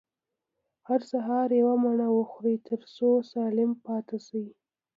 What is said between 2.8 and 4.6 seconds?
څو سالم پاته سئ.